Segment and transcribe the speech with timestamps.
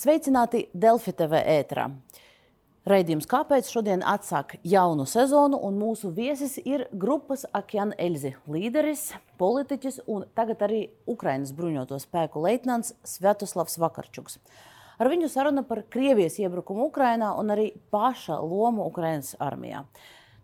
[0.00, 1.82] Sveicināti Delfi TV ētrā.
[2.88, 9.98] Raidījums Kāpēc šodien atsāk jaunu sezonu, un mūsu viesis ir grupas Akjan Elzi līderis, politiķis
[10.08, 14.38] un tagad arī Ukrainas bruņoto spēku leitnants Sviatoslavs Vakarčuks.
[14.96, 19.84] Ar viņu saruna par Krievijas iebrukumu Ukrainā un arī paša lomu Ukrainas armijā.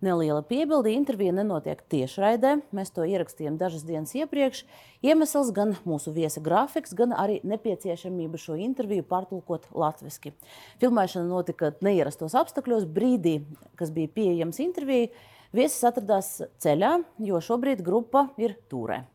[0.04, 2.58] Neliela piebilde, intervija nenotiek tiešraidē.
[2.76, 4.66] Mēs to ierakstījām dažas dienas iepriekš.
[5.00, 10.34] Iemesls gan mūsu viesa grafiks, gan arī nepieciešamība šo interviju pārtulkot latviešu.
[10.84, 13.38] Filmēšana notika neierastos apstākļos brīdī,
[13.80, 15.08] kas bija pieejams intervijai.
[15.56, 19.06] Viesis atradās ceļā, jo šobrīd grupa ir tūrē.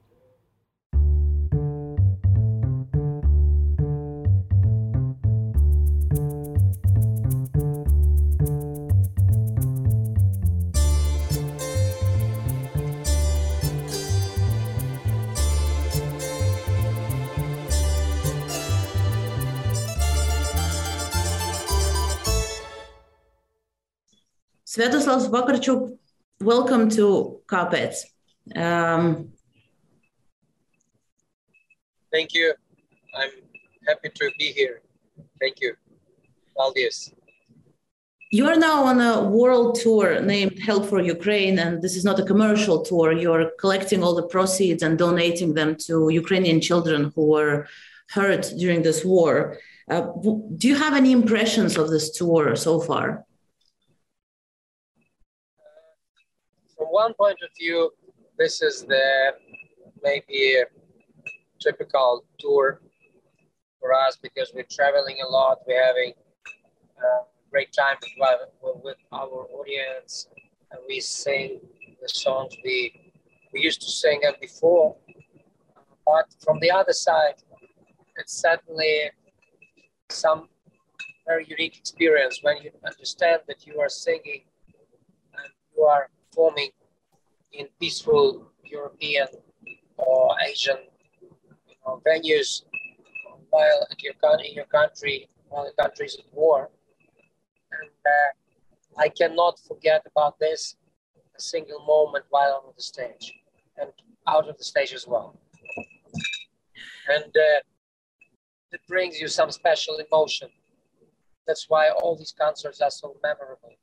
[24.81, 25.95] Sviatoslav Vakarchuk,
[26.41, 27.97] welcome to Kāpēc.
[28.55, 29.31] Um,
[32.11, 32.51] Thank you.
[33.15, 33.29] I'm
[33.87, 34.81] happy to be here.
[35.39, 35.75] Thank you.
[36.57, 37.13] Valdies.
[38.31, 42.19] You are now on a world tour named Help for Ukraine, and this is not
[42.19, 43.11] a commercial tour.
[43.11, 47.67] You're collecting all the proceeds and donating them to Ukrainian children who were
[48.09, 49.59] hurt during this war.
[49.91, 50.07] Uh,
[50.57, 53.25] do you have any impressions of this tour so far?
[56.80, 57.91] from one point of view,
[58.37, 59.31] this is the
[60.03, 60.57] maybe
[61.59, 62.81] typical tour
[63.79, 65.59] for us because we're traveling a lot.
[65.67, 66.13] We're having
[66.97, 67.97] a great time
[68.61, 70.27] with, with our audience,
[70.71, 71.61] and we sing
[72.01, 73.11] the songs we
[73.53, 74.95] we used to sing them before.
[76.05, 77.35] But from the other side,
[78.15, 79.11] it's certainly
[80.09, 80.47] some
[81.27, 84.43] very unique experience when you understand that you are singing
[85.37, 86.69] and you are performing
[87.53, 89.27] in peaceful European
[89.97, 90.77] or Asian
[91.21, 92.63] you know, venues
[93.49, 94.13] while your,
[94.45, 96.69] in your country, while the country is at war.
[97.71, 100.75] And uh, I cannot forget about this
[101.37, 103.33] a single moment while on the stage
[103.77, 103.91] and
[104.27, 105.37] out of the stage as well.
[107.07, 107.59] And uh,
[108.71, 110.49] it brings you some special emotion.
[111.47, 113.73] That's why all these concerts are so memorable.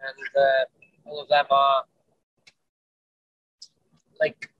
[0.00, 1.84] And uh, all of them are
[4.20, 4.50] like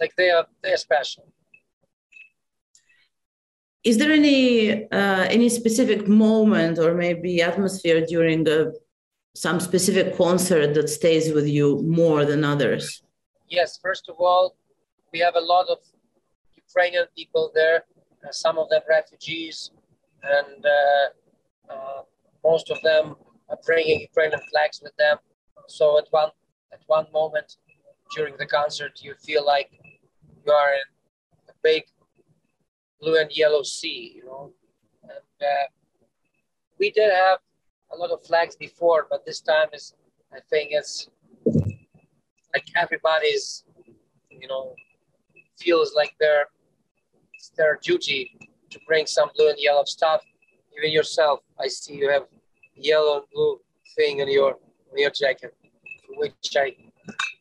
[0.00, 1.24] like they are they're special.
[3.82, 8.72] Is there any uh, any specific moment or maybe atmosphere during a,
[9.34, 13.02] some specific concert that stays with you more than others?
[13.48, 14.56] Yes first of all
[15.12, 15.78] we have a lot of
[16.56, 17.78] ukrainian people there
[18.24, 19.70] uh, some of them refugees
[20.22, 22.02] and uh, uh
[22.44, 23.16] most of them
[23.50, 25.16] are bringing ukrainian flags with them.
[25.66, 26.30] So at one
[26.72, 27.56] at one moment
[28.14, 29.70] during the concert, you feel like
[30.44, 31.84] you are in a big
[33.00, 34.52] blue and yellow sea, you know.
[35.02, 35.66] And uh,
[36.78, 37.38] we did have
[37.92, 39.94] a lot of flags before, but this time is,
[40.32, 41.08] I think it's
[42.52, 43.64] like everybody's,
[44.30, 44.74] you know,
[45.58, 46.46] feels like their
[47.34, 48.36] it's their duty
[48.70, 50.22] to bring some blue and yellow stuff.
[50.76, 52.26] Even yourself, I see you have
[52.74, 53.60] yellow and blue
[53.96, 54.52] thing on your
[54.90, 55.54] on your jacket
[56.16, 56.74] which I,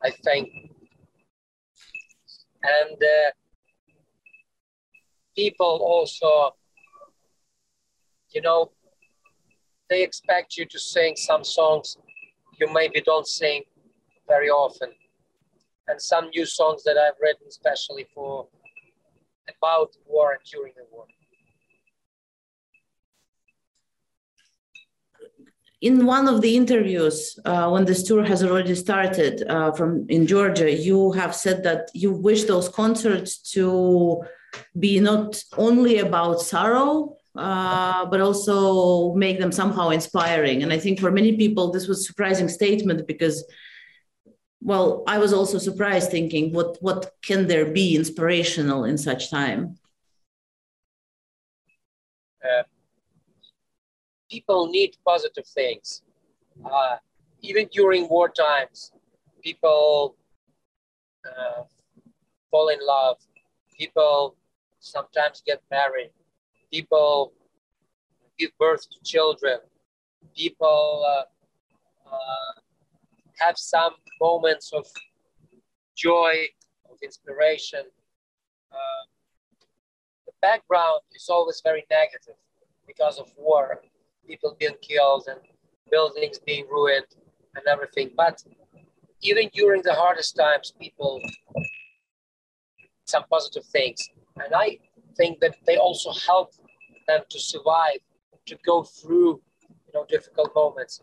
[0.03, 0.49] I think.
[2.63, 3.31] And uh,
[5.35, 6.55] people also,
[8.33, 8.71] you know,
[9.89, 11.97] they expect you to sing some songs
[12.59, 13.63] you maybe don't sing
[14.27, 14.89] very often.
[15.87, 18.47] And some new songs that I've written especially for
[19.57, 21.05] about war and during the war.
[25.81, 30.27] In one of the interviews uh, when this tour has already started uh, from in
[30.27, 34.21] georgia you have said that you wish those concerts to
[34.77, 40.63] be not only about sorrow uh, but also make them somehow inspiring.
[40.63, 43.45] And i think for many people this was a surprising statement because
[44.61, 49.77] well i was also surprised thinking what what can there be inspirational in such time
[52.43, 52.63] uh,
[54.29, 56.03] people need positive things.
[56.63, 56.97] Uh,
[57.41, 58.91] even during war times,
[59.41, 60.15] people
[61.25, 61.63] uh,
[62.51, 63.17] fall in love.
[63.77, 64.35] People
[64.79, 66.11] sometimes get married.
[66.71, 67.33] People
[68.37, 69.59] give birth to children.
[70.35, 71.23] People uh,
[72.09, 72.53] uh
[73.39, 74.85] have some moments of
[75.95, 76.45] joy,
[76.89, 77.83] of inspiration.
[78.71, 79.03] Uh,
[80.25, 82.35] the background is always very negative
[82.85, 83.81] because of war,
[84.29, 85.39] people being killed and
[85.91, 87.11] buildings being ruined
[87.55, 88.11] and everything.
[88.15, 88.43] But
[89.21, 91.21] even during the hardest times, people
[93.05, 93.99] some positive things.
[94.41, 94.77] And I
[95.17, 96.49] think that they also help
[97.07, 97.99] them to survive,
[98.45, 99.41] to go through
[99.85, 101.01] you know difficult moments.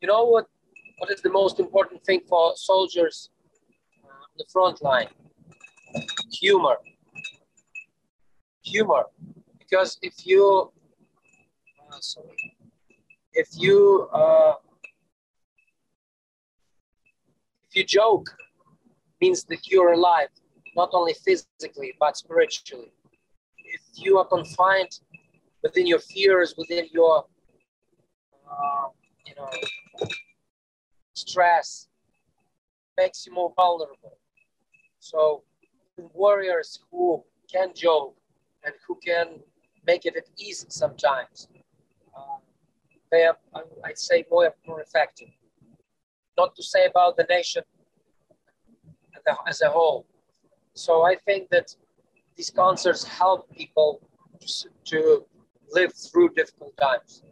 [0.00, 0.46] You know what
[0.98, 3.30] what is the most important thing for soldiers
[4.04, 5.08] uh, on the front line?
[6.40, 6.76] Humor.
[8.62, 9.04] Humor.
[9.58, 10.70] Because if you
[12.00, 12.56] sorry,
[13.32, 14.54] if you uh,
[17.68, 18.34] if you joke,
[19.20, 20.28] means that you're alive,
[20.76, 22.92] not only physically but spiritually.
[23.64, 25.00] If you are confined
[25.62, 27.24] within your fears, within your
[28.50, 28.88] uh,
[29.26, 29.50] you know
[31.14, 31.88] stress,
[32.98, 34.18] makes you more vulnerable.
[35.00, 35.42] So
[36.12, 38.16] warriors who can joke
[38.64, 39.40] and who can
[39.86, 41.48] make it at ease sometimes,
[43.14, 43.38] they are,
[43.84, 45.28] I'd say, more, effective.
[46.36, 47.62] Not to say about the nation
[49.46, 50.04] as a whole.
[50.74, 51.68] So I think that
[52.36, 53.90] these concerts help people
[54.90, 55.24] to
[55.70, 57.22] live through difficult times.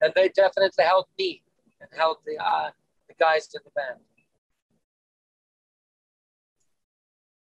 [0.00, 1.42] And they definitely help me
[1.80, 2.70] and help the, uh,
[3.08, 4.00] the guys in the band.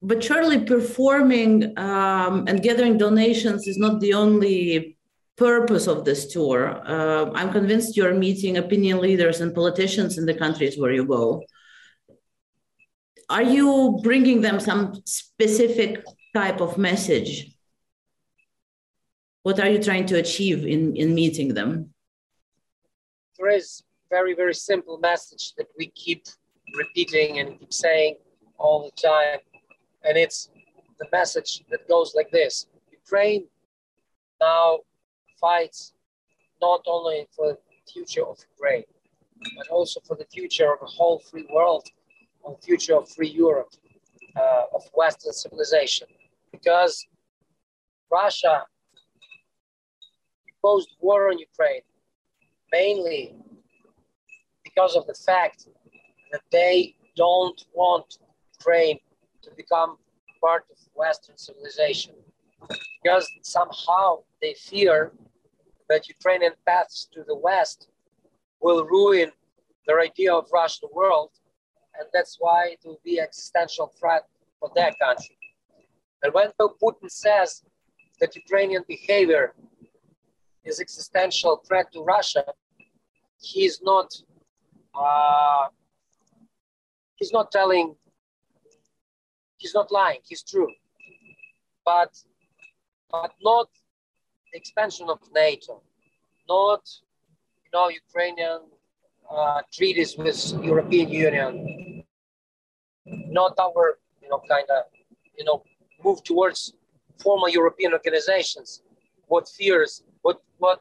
[0.03, 4.97] But surely performing um, and gathering donations is not the only
[5.41, 6.83] purpose of this tour.
[6.87, 11.43] Uh, I'm convinced you're meeting opinion leaders and politicians in the countries where you go.
[13.31, 16.05] Are you bringing them some specific
[16.35, 17.57] type of message?
[19.43, 21.95] What are you trying to achieve in, in meeting them?
[23.39, 26.27] There is very, very simple message that we keep
[26.77, 28.17] repeating and keep saying
[28.59, 29.39] all the time.
[30.05, 30.51] And it's
[30.99, 33.47] the message that goes like this Ukraine
[34.39, 34.81] now
[35.41, 35.93] fights
[36.61, 37.59] not only for the
[37.93, 38.85] future of Ukraine,
[39.57, 41.87] but also for the future of the whole free world,
[42.45, 43.73] on the future of free Europe,
[44.37, 46.07] uh, of Western civilization.
[46.53, 47.07] Because
[48.11, 48.65] Russia
[50.49, 51.83] imposed war on Ukraine
[52.73, 53.35] mainly
[54.65, 55.67] because of the fact
[56.33, 58.19] that they don't want
[58.59, 58.99] Ukraine
[59.43, 59.97] to become
[60.41, 62.15] part of Western civilization.
[63.03, 65.13] Because somehow they fear
[66.17, 67.89] Ukrainian paths to the West
[68.61, 69.31] will ruin
[69.87, 71.31] their idea of Russian world,
[71.99, 74.25] and that's why it will be existential threat
[74.59, 75.37] for their country.
[76.23, 77.65] And when Putin says
[78.21, 79.55] that Ukrainian behavior
[80.65, 82.45] is existential threat to Russia,
[83.41, 84.09] he's not
[84.95, 85.67] uh,
[87.17, 87.97] he's not telling
[89.57, 90.21] he's not lying.
[90.29, 90.71] He's true,
[91.85, 92.11] but
[93.11, 93.69] but not
[94.53, 95.83] expansion of NATO,
[96.49, 96.83] not
[97.65, 98.61] you know Ukrainian
[99.31, 102.05] uh, treaties with European Union,
[103.41, 104.85] not our you know kind of
[105.39, 105.63] you know
[106.05, 106.75] move towards
[107.23, 108.83] former European organizations.
[109.27, 110.81] What fears, what what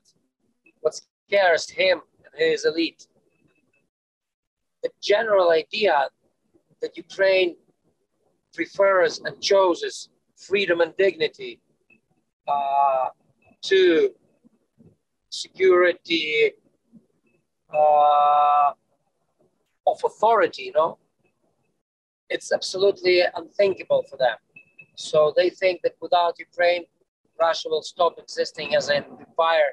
[0.81, 3.07] what scares him and his elite.
[4.83, 6.09] The general idea
[6.81, 7.55] that Ukraine
[8.53, 11.59] prefers and chooses freedom and dignity
[12.47, 13.09] uh,
[13.63, 14.09] to
[15.29, 16.51] security
[17.73, 18.71] uh,
[19.87, 20.97] of authority, you know,
[22.29, 24.37] it's absolutely unthinkable for them.
[24.95, 26.85] So they think that without Ukraine,
[27.39, 29.71] Russia will stop existing as an empire.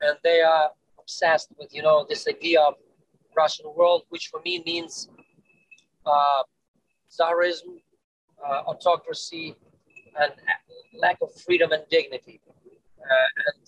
[0.00, 2.74] And they are obsessed with, you know, this idea of
[3.36, 5.08] Russian world, which for me means
[6.06, 6.42] uh,
[7.10, 7.80] Tsarism,
[8.44, 9.56] uh, autocracy,
[10.20, 10.32] and
[11.00, 12.40] lack of freedom and dignity.
[13.00, 13.64] Uh, and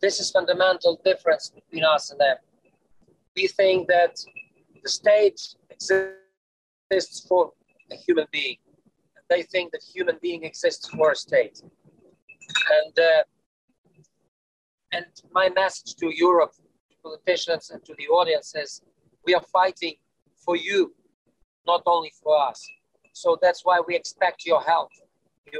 [0.00, 2.36] this is fundamental difference between us and them.
[3.36, 4.16] We think that
[4.82, 5.40] the state
[5.70, 7.52] exists for
[7.90, 8.56] a human being.
[9.16, 11.62] And They think that human being exists for a state.
[11.62, 13.22] And uh,
[14.92, 16.52] and my message to Europe,
[16.90, 18.82] to politicians, and to the audience is:
[19.26, 19.94] we are fighting
[20.44, 20.94] for you,
[21.66, 22.60] not only for us.
[23.12, 24.90] So that's why we expect your help.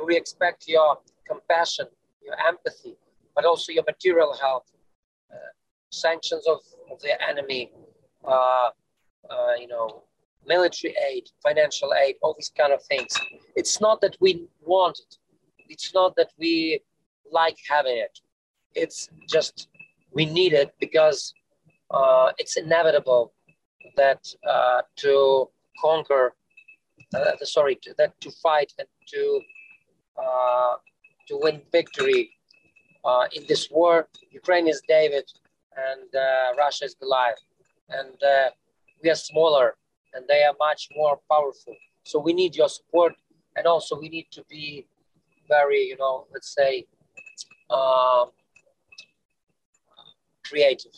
[0.06, 1.86] We expect your compassion,
[2.22, 2.96] your empathy,
[3.34, 4.70] but also your material health,
[5.32, 5.36] uh,
[5.90, 6.60] sanctions of,
[6.90, 7.70] of the enemy,
[8.26, 8.70] uh,
[9.30, 10.04] uh, you know,
[10.46, 13.12] military aid, financial aid, all these kind of things.
[13.56, 15.16] It's not that we want it.
[15.68, 16.80] It's not that we
[17.30, 18.18] like having it.
[18.74, 19.68] It's just
[20.12, 21.32] we need it because
[21.90, 23.32] uh, it's inevitable
[23.96, 25.48] that uh, to
[25.80, 26.34] conquer,
[27.14, 29.40] uh, sorry, to, that to fight and to
[30.22, 30.74] uh,
[31.28, 32.30] to win victory
[33.04, 34.08] uh, in this war.
[34.30, 35.26] Ukraine is David
[35.76, 37.42] and uh, Russia is Goliath.
[37.88, 38.50] And uh,
[39.02, 39.76] we are smaller
[40.14, 41.74] and they are much more powerful.
[42.04, 43.14] So we need your support.
[43.56, 44.86] And also we need to be
[45.48, 46.86] very, you know, let's say,
[47.70, 48.30] um,
[50.44, 50.92] creative.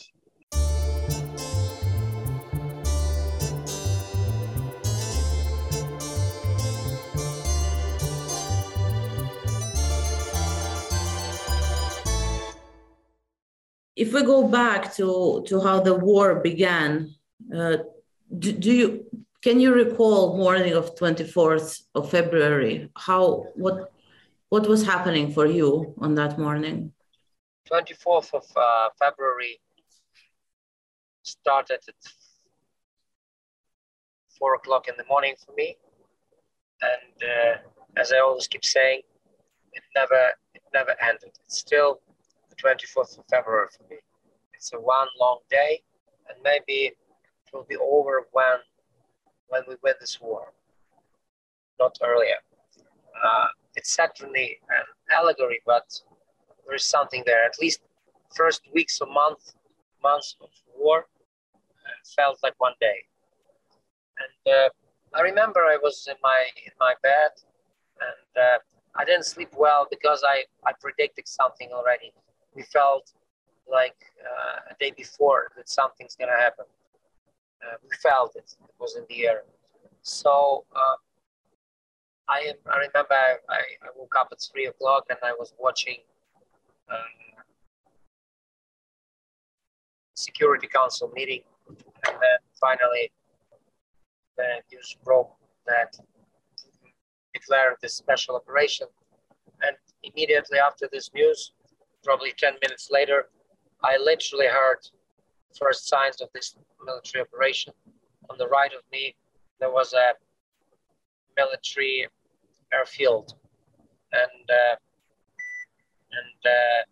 [13.96, 17.14] If we go back to to how the war began,
[17.54, 17.78] uh,
[18.38, 19.06] do, do, you
[19.42, 22.90] can you recall morning of 24th of February?
[22.94, 23.90] How what
[24.50, 26.92] what was happening for you on that morning?
[27.72, 29.60] 24th of uh, February
[31.22, 32.00] started at
[34.38, 35.76] four o'clock in the morning for me,
[36.82, 39.00] and uh, as I always keep saying,
[39.72, 41.32] it never it never ended.
[41.46, 42.00] It's still
[42.66, 43.96] 24th of February for me.
[44.54, 45.82] It's a one long day,
[46.28, 46.96] and maybe it
[47.52, 48.58] will be over when
[49.48, 50.52] when we win this war,
[51.78, 52.40] not earlier.
[53.24, 53.46] Uh,
[53.76, 54.84] it's certainly an
[55.16, 55.86] allegory, but
[56.66, 57.44] there is something there.
[57.44, 57.80] At least
[58.34, 59.54] first weeks or month
[60.02, 62.98] months of war uh, felt like one day,
[64.22, 64.68] and uh,
[65.14, 67.32] I remember I was in my in my bed,
[68.00, 68.58] and uh,
[68.96, 72.12] I didn't sleep well because I I predicted something already
[72.56, 73.12] we felt
[73.70, 76.64] like uh, a day before that something's to happen.
[77.62, 78.56] Uh, we felt it.
[78.64, 79.42] It was in the air.
[80.02, 80.96] So uh,
[82.28, 85.98] I, I remember I, I, woke up at three o'clock and I was watching
[86.90, 86.94] uh,
[90.14, 93.10] Security Council meeting, and then finally
[94.36, 95.34] the news broke
[95.66, 95.96] that
[97.34, 98.86] declared this special operation.
[99.62, 101.52] And immediately after this news,
[102.06, 103.28] probably 10 minutes later,
[103.82, 104.78] I literally heard
[105.58, 107.72] first signs of this military operation.
[108.30, 109.16] On the right of me,
[109.60, 110.12] there was a
[111.36, 112.06] military
[112.72, 113.34] airfield,
[114.12, 114.76] and uh,
[116.18, 116.82] and uh,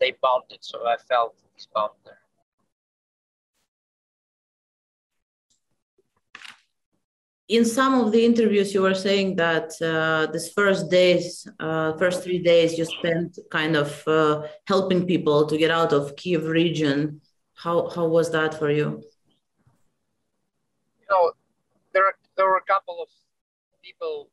[0.00, 0.64] they bombed it.
[0.64, 2.19] So I felt this bomb there.
[7.50, 12.22] In some of the interviews you were saying that uh, this first days uh, first
[12.22, 17.20] three days you spent kind of uh, helping people to get out of kiev region.
[17.54, 19.02] How how was that for you?
[21.00, 21.32] You know
[21.92, 23.08] there there were a couple of
[23.82, 24.28] people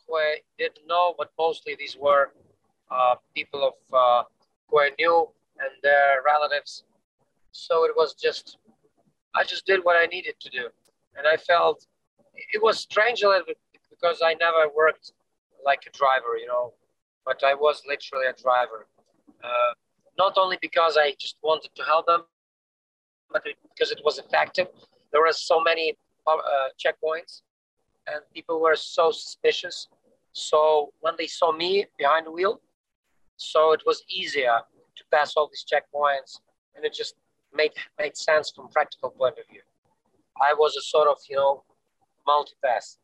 [0.00, 2.32] who i didn't know but mostly these were
[2.90, 4.22] uh, people of uh,
[4.68, 5.28] who i knew
[5.60, 6.84] and their relatives.
[7.52, 8.56] So it was just
[9.34, 10.64] i just did what i needed to do.
[11.16, 11.86] And i felt
[12.34, 13.58] it was strange a little bit
[13.90, 15.12] because I never worked
[15.64, 16.72] like a driver, you know,
[17.24, 18.86] but I was literally a driver.
[19.42, 19.74] Uh,
[20.18, 22.22] not only because I just wanted to help them,
[23.30, 24.66] but because it was effective.
[25.10, 25.96] There were so many
[26.26, 26.38] uh,
[26.78, 27.42] checkpoints,
[28.06, 29.88] and people were so suspicious.
[30.32, 32.60] So when they saw me behind the wheel,
[33.36, 34.58] so it was easier
[34.96, 36.40] to pass all these checkpoints,
[36.74, 37.14] and it just
[37.54, 39.62] made made sense from practical point of view.
[40.40, 41.64] I was a sort of you know
[42.26, 42.96] multipass.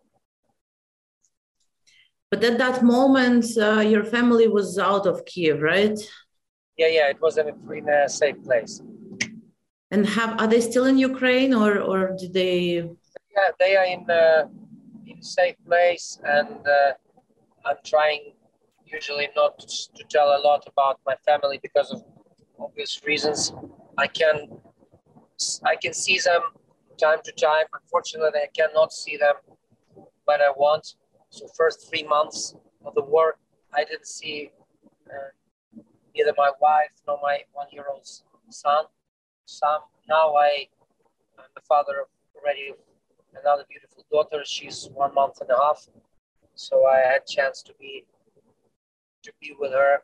[2.31, 5.99] But at that moment, uh, your family was out of Kiev, right?
[6.77, 8.83] Yeah, yeah, it was in a, in a safe place.
[9.91, 12.85] And have are they still in Ukraine, or or did they?
[13.35, 14.47] Yeah, they are in uh,
[15.07, 16.93] in a safe place, and uh,
[17.65, 18.35] I'm trying
[18.85, 22.03] usually not to tell a lot about my family because of
[22.59, 23.53] obvious reasons.
[23.97, 24.61] I can
[25.65, 26.43] I can see them
[26.99, 27.67] time to time.
[27.73, 29.35] Unfortunately, I cannot see them
[30.25, 30.95] when I want.
[31.31, 33.37] So first three months of the war,
[33.75, 34.51] I didn't see
[35.07, 35.31] uh,
[36.15, 38.07] neither my wife nor my one-year-old
[38.51, 38.85] son.
[39.47, 40.67] Some now I
[41.39, 42.73] am the father of already
[43.41, 44.43] another beautiful daughter.
[44.45, 45.87] She's one month and a half,
[46.55, 48.05] so I had chance to be
[49.23, 50.03] to be with her.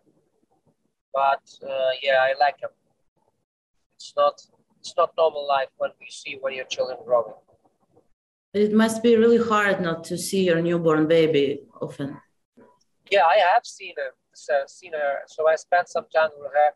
[1.13, 2.71] But uh, yeah, I like him.
[3.97, 4.41] It's not
[4.85, 7.33] it's not normal life when we see when your children growing.
[8.53, 12.19] It must be really hard not to see your newborn baby often.
[13.11, 15.21] Yeah, I have seen her, so, seen her.
[15.27, 16.71] So I spent some time with her,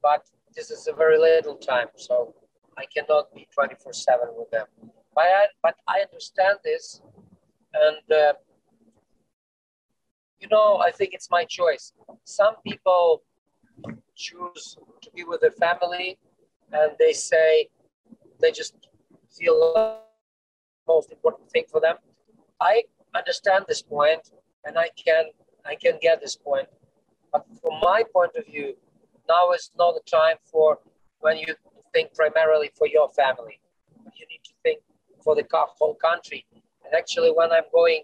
[0.00, 0.22] but
[0.54, 2.34] this is a very little time, so
[2.76, 4.66] I cannot be twenty four seven with them.
[5.14, 7.02] But I, but I understand this,
[7.74, 8.34] and uh,
[10.40, 11.92] you know, I think it's my choice.
[12.24, 13.22] Some people
[14.14, 16.18] choose to be with their family
[16.72, 17.68] and they say
[18.40, 18.74] they just
[19.30, 19.96] feel the
[20.86, 21.96] most important thing for them.
[22.60, 22.82] I
[23.14, 24.30] understand this point
[24.64, 25.24] and I can
[25.64, 26.68] I can get this point.
[27.32, 28.74] But from my point of view,
[29.28, 30.78] now is not the time for
[31.20, 31.54] when you
[31.92, 33.60] think primarily for your family.
[34.16, 34.80] You need to think
[35.22, 36.46] for the whole country.
[36.84, 38.02] And actually, when I'm going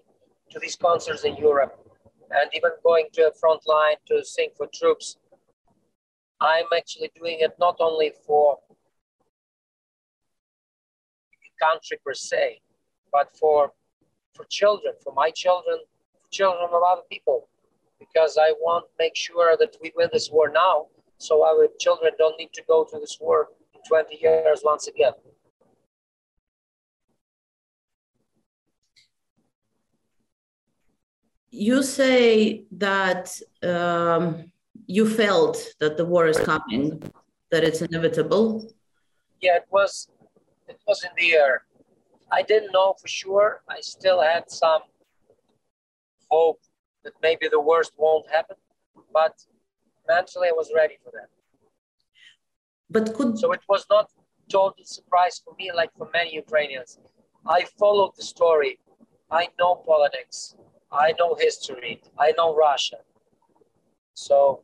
[0.50, 1.74] to these concerts in Europe
[2.30, 5.16] and even going to a front line to sing for troops,
[6.40, 8.58] I'm actually doing it not only for
[11.42, 12.60] the country per se,
[13.12, 13.72] but for
[14.34, 15.78] for children, for my children,
[16.12, 17.48] for children of other people,
[18.00, 20.86] because I want to make sure that we win this war now,
[21.18, 25.12] so our children don't need to go to this war in 20 years once again.
[31.50, 34.50] You say that um,
[34.86, 37.02] you felt that the war is coming,
[37.50, 38.70] that it's inevitable.
[39.40, 40.08] Yeah, it was.
[40.68, 41.64] It was in the air.
[42.30, 43.62] I didn't know for sure.
[43.68, 44.82] I still had some
[46.30, 46.60] hope
[47.04, 48.56] that maybe the worst won't happen,
[49.12, 49.34] but
[50.08, 51.28] mentally I was ready for that.
[52.90, 54.10] But could so it was not
[54.48, 56.98] total surprise for me, like for many Ukrainians.
[57.46, 58.78] I followed the story.
[59.30, 60.56] I know politics.
[60.90, 62.02] I know history.
[62.18, 62.98] I know Russia.
[64.14, 64.63] So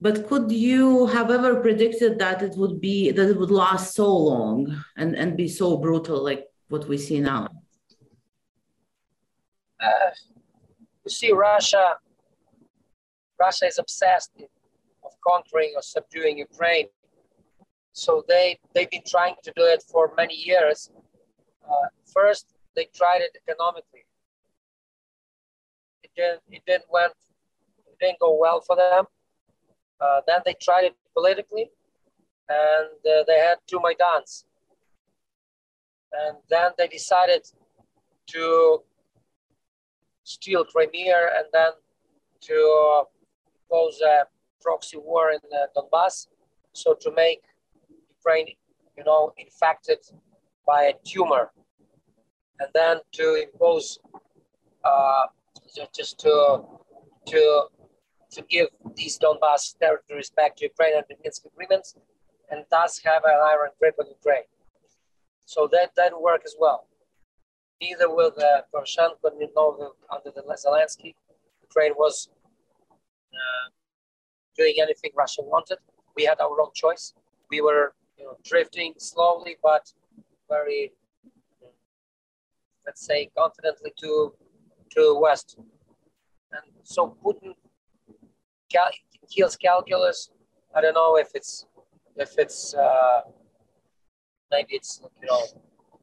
[0.00, 4.14] but could you have ever predicted that it would be that it would last so
[4.14, 7.48] long and, and be so brutal like what we see now?
[9.80, 10.10] Uh,
[11.04, 11.96] you see, Russia,
[13.40, 14.32] Russia is obsessed
[15.04, 16.88] of conquering or subduing Ukraine.
[17.92, 20.90] So they they've been trying to do it for many years.
[21.66, 24.04] Uh, first, they tried it economically.
[26.02, 27.14] It didn't it didn't went
[27.88, 29.06] it didn't go well for them.
[30.00, 31.70] Uh, then they tried it politically,
[32.48, 34.44] and uh, they had two Maidans.
[36.12, 37.46] And then they decided
[38.28, 38.82] to
[40.24, 41.72] steal Crimea and then
[42.42, 43.04] to
[43.70, 44.24] pose a
[44.60, 46.26] proxy war in uh, Donbass.
[46.72, 47.42] So to make
[48.18, 48.48] Ukraine,
[48.96, 49.98] you know, infected
[50.66, 51.52] by a tumor,
[52.60, 53.98] and then to impose
[54.84, 55.26] uh,
[55.94, 56.64] just to
[57.26, 57.68] to
[58.36, 61.88] to give these Donbass territories back to Ukraine under Minsk agreements,
[62.50, 64.48] and thus have an iron grip on Ukraine.
[65.52, 66.80] So that didn't work as well.
[67.80, 71.10] Neither with uh, Poroshenko nor under the Zelensky,
[71.66, 72.14] Ukraine was
[73.40, 73.66] uh,
[74.58, 75.78] doing anything Russia wanted.
[76.16, 77.14] We had our own choice.
[77.50, 79.84] We were you know, drifting slowly, but
[80.48, 80.92] very,
[82.84, 84.10] let's say, confidently to
[84.94, 85.48] to west.
[86.54, 87.52] And so Putin
[88.76, 88.90] cal-
[89.34, 90.30] kills calculus.
[90.74, 91.66] I don't know if it's
[92.16, 93.20] if it's uh,
[94.50, 95.42] maybe it's you know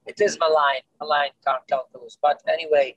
[0.05, 2.17] it is malign malign calculus.
[2.21, 2.95] But anyway,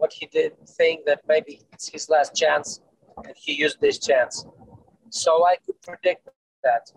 [0.00, 2.80] what he did think that maybe it's his last chance,
[3.24, 4.46] and he used this chance.
[5.10, 6.28] So I could predict
[6.62, 6.92] that,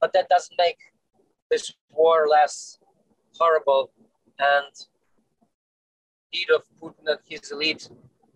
[0.00, 0.78] but that doesn't make
[1.50, 2.78] this war less
[3.38, 3.90] horrible
[4.38, 4.72] and
[6.32, 7.88] need of Putin and his elite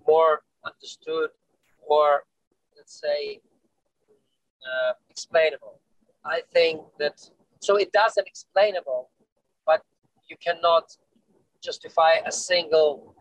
[0.07, 1.31] more understood
[1.87, 2.25] or
[2.85, 3.41] let's say,
[4.63, 5.81] uh, explainable.
[6.25, 7.17] I think that,
[7.61, 9.09] so it does an explainable,
[9.67, 9.83] but
[10.29, 10.95] you cannot
[11.63, 13.15] justify a single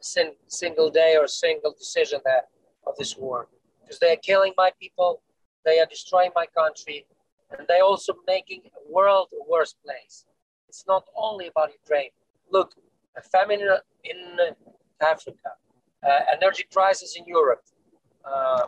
[0.00, 2.48] sin, single day or single decision that,
[2.86, 3.48] of this war
[3.82, 5.20] because they are killing my people,
[5.64, 7.04] they are destroying my country,
[7.50, 10.24] and they're also making a world a worse place.
[10.68, 12.10] It's not only about Ukraine.
[12.50, 12.74] Look,
[13.16, 13.60] a famine
[14.04, 14.18] in
[15.00, 15.50] Africa,
[16.06, 17.62] uh, energy crisis in Europe,
[18.24, 18.66] uh,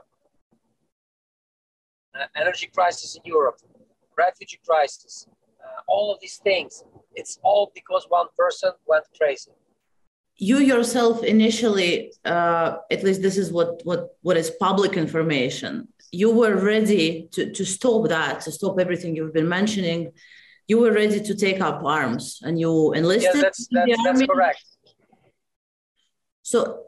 [2.36, 3.58] energy crisis in Europe,
[4.16, 5.26] refugee crisis,
[5.60, 6.84] uh, all of these things.
[7.14, 9.52] It's all because one person went crazy.
[10.36, 16.30] You yourself initially, uh, at least this is what, what, what is public information, you
[16.30, 20.12] were ready to, to stop that, to stop everything you've been mentioning.
[20.68, 23.34] You were ready to take up arms and you enlisted.
[23.34, 24.64] Yeah, that's, that's, that's correct.
[26.42, 26.84] So,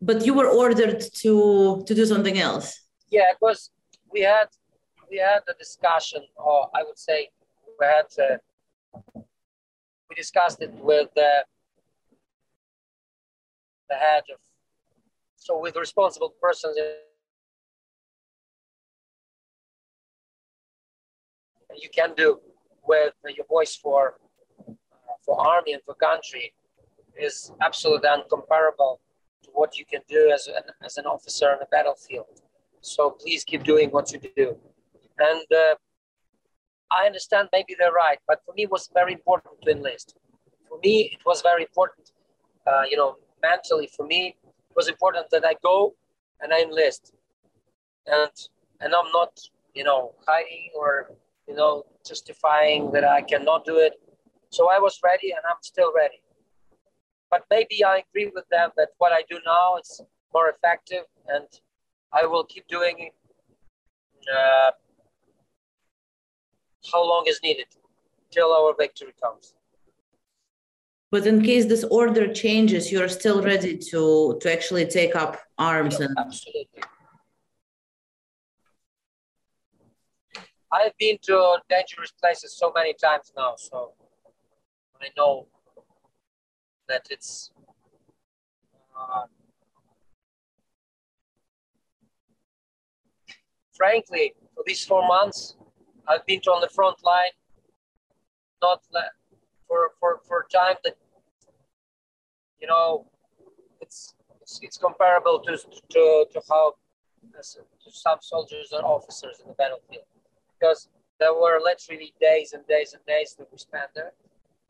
[0.00, 2.80] but you were ordered to to do something else.
[3.10, 3.70] Yeah, it was.
[4.12, 4.48] We had
[5.10, 7.28] we had a discussion, or I would say
[7.78, 8.36] we had uh,
[10.08, 11.44] we discussed it with the
[13.90, 14.40] head of
[15.36, 16.76] so with responsible persons.
[21.74, 22.40] You can do
[22.86, 24.18] with your voice for
[24.68, 24.72] uh,
[25.24, 26.52] for army and for country
[27.18, 28.98] is absolutely uncomparable
[29.42, 32.26] to what you can do as an, as an officer on a battlefield.
[32.80, 34.56] So please keep doing what you do.
[35.18, 35.74] And uh,
[36.90, 40.16] I understand maybe they're right, but for me it was very important to enlist.
[40.68, 42.12] For me, it was very important,
[42.66, 45.94] uh, you know, mentally for me, it was important that I go
[46.40, 47.12] and I enlist
[48.08, 48.30] and
[48.80, 49.38] and I'm not
[49.74, 51.12] you know hiding or
[51.46, 53.94] you know justifying that I cannot do it.
[54.50, 56.22] So I was ready, and I'm still ready.
[57.30, 60.00] But maybe I agree with them that what I do now is
[60.32, 61.46] more effective, and
[62.12, 63.14] I will keep doing it.
[64.34, 64.70] Uh,
[66.92, 67.66] how long is needed
[68.30, 69.54] till our victory comes.
[71.10, 76.00] But in case this order changes, you're still ready to to actually take up arms
[76.00, 76.82] and absolutely.
[80.70, 83.94] I've been to dangerous places so many times now, so
[85.00, 85.46] I know
[86.88, 87.52] that it's
[88.98, 89.24] uh,
[93.78, 95.56] frankly for these four months
[96.08, 97.34] I've been on the front line
[98.62, 98.80] not
[99.66, 100.96] for for for time that
[102.60, 103.06] you know
[103.80, 105.56] it's it's, it's comparable to
[105.94, 106.74] to to how
[107.34, 110.04] to some soldiers and officers in the battlefield
[110.58, 110.88] because
[111.18, 114.12] there were literally days and days and days that we spent there.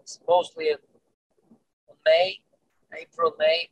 [0.00, 0.76] It's mostly in
[2.04, 2.38] May,
[2.98, 3.68] April, May,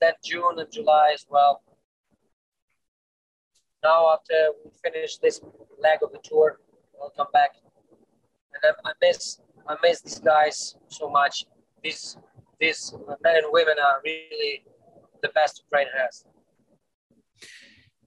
[0.00, 1.62] then June and July as well.
[3.90, 5.36] Now, after we finish this
[5.86, 6.48] leg of the tour,
[6.96, 7.52] we'll come back.
[8.54, 9.20] And I, I miss
[9.70, 10.56] I miss these guys
[10.98, 11.34] so much.
[11.84, 12.02] These
[12.60, 12.82] these
[13.24, 14.52] men and women are really
[15.24, 16.14] the best Ukraine has.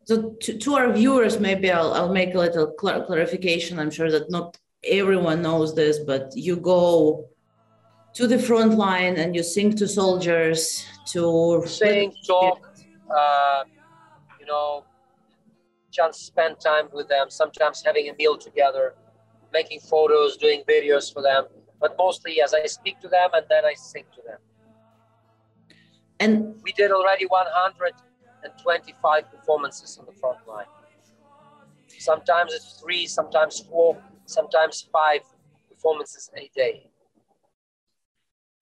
[0.07, 0.13] So
[0.43, 3.73] to, to our viewers, maybe I'll, I'll make a little cl- clarification.
[3.81, 4.47] I'm sure that not
[4.99, 6.83] everyone knows this, but you go
[8.17, 10.61] to the front line and you sing to soldiers
[11.13, 11.23] to
[11.65, 12.59] sing, talk,
[13.19, 13.63] uh,
[14.39, 14.85] you know,
[15.91, 17.29] just spend time with them.
[17.29, 18.95] Sometimes having a meal together,
[19.53, 21.45] making photos, doing videos for them.
[21.79, 24.39] But mostly, as I speak to them and then I sing to them.
[26.19, 30.65] And we did already 125 performances on the front line.
[31.97, 35.21] Sometimes it's three, sometimes four, sometimes five
[35.69, 36.91] performances a day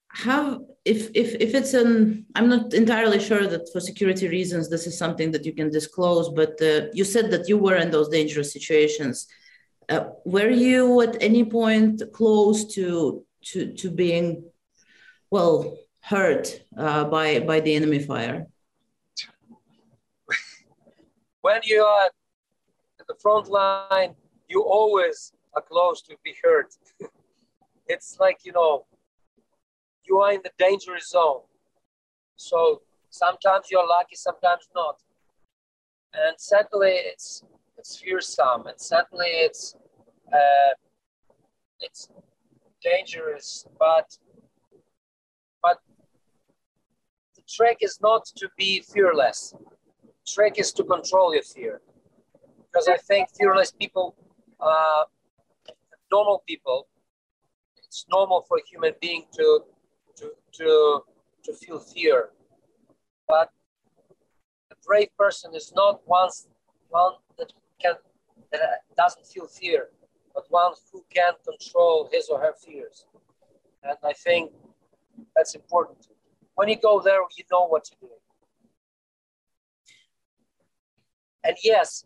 [0.10, 4.88] how if if if it's an i'm not entirely sure that for security reasons this
[4.88, 8.10] is something that you can disclose but uh, you said that you were in those
[8.10, 9.28] dangerous situations.
[9.88, 14.44] Uh, were you at any point close to to to being
[15.32, 18.46] well hurt uh, by by the enemy fire?
[21.42, 22.12] When you are
[23.00, 24.16] at the front line
[24.50, 26.74] you always are close to be hurt.
[27.88, 28.86] It's like you know
[30.10, 31.42] you are in the dangerous zone.
[32.36, 34.98] So sometimes you're lucky, sometimes not.
[36.14, 37.44] And certainly it's
[37.78, 39.76] it's fearsome, and certainly it's
[40.34, 40.74] uh,
[41.80, 42.10] it's
[42.82, 43.68] dangerous.
[43.78, 44.18] But
[45.62, 45.78] but
[47.36, 49.54] the trick is not to be fearless.
[50.04, 51.82] The trick is to control your fear,
[52.66, 54.16] because I think fearless people,
[54.60, 55.04] uh,
[56.12, 56.88] normal people,
[57.78, 59.60] it's normal for a human being to
[60.20, 61.02] to, to,
[61.46, 62.30] to feel fear.
[63.28, 63.50] But
[64.72, 66.30] a brave person is not one,
[66.90, 67.52] one that
[67.82, 67.96] can
[68.52, 69.90] that doesn't feel fear,
[70.34, 73.06] but one who can control his or her fears.
[73.84, 74.52] And I think
[75.36, 76.08] that's important.
[76.56, 78.10] When you go there, you know what to do.
[81.44, 82.06] And yes,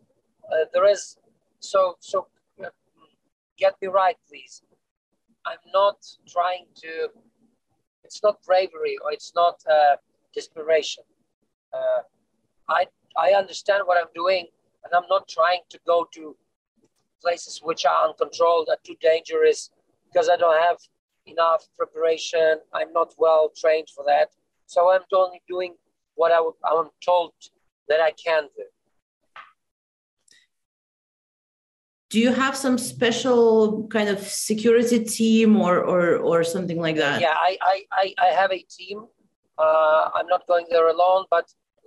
[0.52, 1.17] uh, there is.
[1.60, 2.28] So so,
[2.63, 2.69] uh,
[3.58, 4.62] get me right, please.
[5.45, 5.97] I'm not
[6.28, 7.10] trying to
[8.04, 9.96] it's not bravery or it's not uh,
[10.34, 11.04] desperation.
[11.74, 12.02] Uh,
[12.70, 12.86] I
[13.18, 14.48] I understand what I'm doing,
[14.84, 16.36] and I'm not trying to go to
[17.22, 19.70] places which are uncontrolled, are too dangerous,
[20.08, 20.78] because I don't have
[21.26, 22.60] enough preparation.
[22.74, 24.30] I'm not well trained for that.
[24.66, 25.76] So I'm only doing
[26.16, 27.34] what I w- I'm told
[27.88, 28.63] that I can do.
[32.13, 37.19] Do you have some special kind of security team or or, or something like that?
[37.19, 37.52] Yeah i
[38.04, 38.97] i i have a team.
[39.65, 41.45] Uh, i'm not going there alone but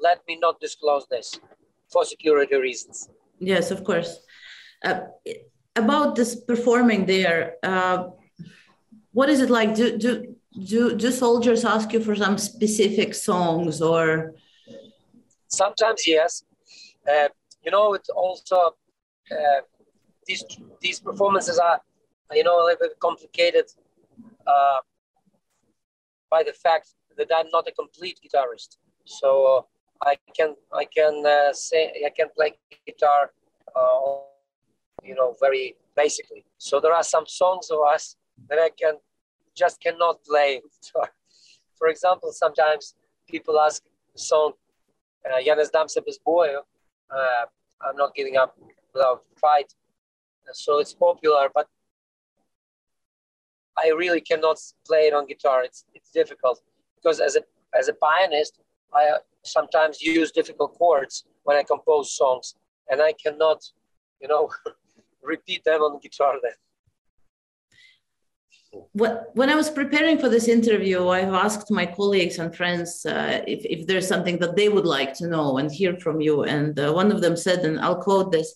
[0.08, 1.28] let me not disclose this
[1.92, 2.96] for security reasons.
[3.38, 4.10] Yes of course.
[4.88, 5.00] Uh,
[5.82, 7.98] about this performing there uh,
[9.18, 9.70] what is it like?
[9.80, 10.10] Do do
[10.72, 14.34] do, do soldiers ask you for some specific songs or?
[15.62, 16.44] Sometimes yes.
[17.12, 17.28] Uh,
[17.64, 18.56] you know it's also
[19.36, 19.60] uh,
[20.26, 20.44] these
[20.80, 21.80] these performances are,
[22.32, 23.66] you know, a little bit complicated
[24.46, 24.80] uh,
[26.30, 28.76] by the fact that I'm not a complete guitarist.
[29.04, 29.62] So uh,
[30.10, 32.54] I can I can uh, say I can play
[32.86, 33.32] guitar,
[33.74, 34.00] uh,
[35.02, 36.44] you know, very basically.
[36.58, 38.16] So there are some songs of us
[38.48, 38.94] that I can
[39.54, 40.60] just cannot play.
[41.78, 42.94] For example, sometimes
[43.28, 44.52] people ask the song
[45.24, 46.56] uh, "Ja ne znam se bez boje,"
[47.10, 47.44] uh,
[47.80, 48.58] I'm not giving up
[48.94, 49.74] without fight.
[50.52, 51.66] So it's popular, but
[53.78, 55.62] I really cannot play it on guitar.
[55.62, 56.62] It's it's difficult
[56.96, 57.42] because as a
[57.78, 58.60] as a pianist,
[58.94, 62.54] I sometimes use difficult chords when I compose songs,
[62.90, 63.64] and I cannot,
[64.20, 64.50] you know,
[65.22, 66.52] repeat them on guitar then.
[68.92, 73.64] When I was preparing for this interview, I've asked my colleagues and friends uh, if,
[73.64, 76.44] if there's something that they would like to know and hear from you.
[76.44, 78.54] And uh, one of them said, and I'll quote this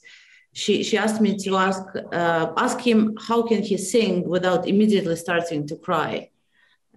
[0.52, 1.82] she, she asked me to ask,
[2.12, 6.30] uh, ask him how can he sing without immediately starting to cry.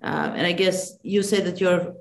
[0.01, 1.95] Uh, and I guess you say that your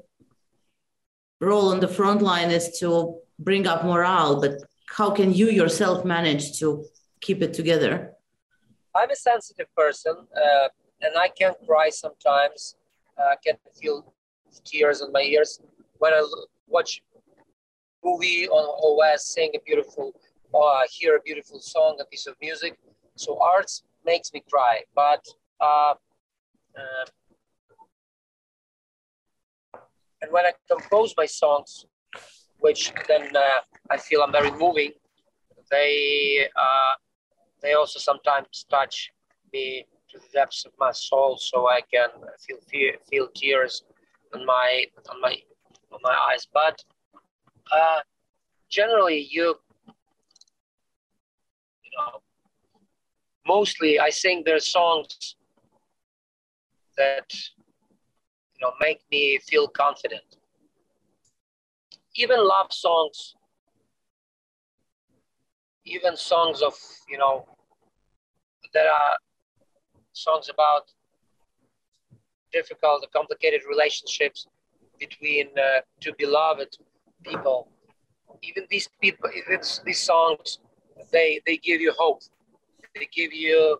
[1.40, 6.04] role on the front line is to bring up morale, but how can you yourself
[6.04, 6.84] manage to
[7.20, 8.12] keep it together?
[8.94, 10.68] I'm a sensitive person, uh,
[11.00, 12.76] and I can cry sometimes.
[13.18, 14.12] I can feel
[14.64, 15.60] tears in my ears
[15.98, 16.22] when I
[16.66, 17.02] watch
[18.04, 20.12] movie on OS, sing a beautiful,
[20.60, 22.78] I hear a beautiful song, a piece of music.
[23.16, 25.24] So arts makes me cry, but
[25.60, 25.94] uh,
[26.76, 27.06] uh,
[30.20, 31.86] and when I compose my songs,
[32.58, 33.60] which then uh,
[33.90, 34.92] I feel I'm very moving,
[35.70, 36.94] they uh,
[37.60, 39.10] they also sometimes touch
[39.52, 42.08] me to the depths of my soul, so I can
[42.46, 43.84] feel feel, feel tears
[44.34, 45.36] on my on my
[45.92, 46.46] on my eyes.
[46.52, 46.82] But
[47.70, 48.00] uh,
[48.70, 49.56] generally, you
[51.98, 52.20] know,
[53.46, 55.36] mostly I sing their songs
[56.96, 57.32] that
[58.54, 60.36] you know, make me feel confident.
[62.14, 63.34] Even love songs,
[65.84, 66.74] even songs of,
[67.08, 67.46] you know,
[68.72, 69.16] there are
[70.12, 70.92] songs about
[72.52, 74.46] difficult, complicated relationships
[74.98, 76.76] between uh, two beloved
[77.24, 77.68] people.
[78.42, 79.30] Even these people,
[79.84, 80.58] these songs,
[81.10, 82.22] they they give you hope.
[82.94, 83.78] They give you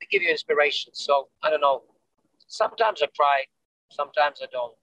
[0.00, 0.92] they give you inspiration.
[0.94, 1.82] So I don't know.
[2.46, 3.44] Sometimes I cry,
[3.90, 4.74] sometimes I don't.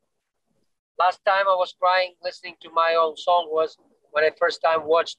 [1.00, 3.78] Last time I was crying listening to my own song was
[4.12, 5.17] when I first time watched